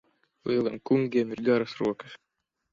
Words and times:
Lieliem 0.51 0.77
kungiem 0.91 1.37
ir 1.37 1.45
garas 1.51 1.79
rokas. 1.85 2.19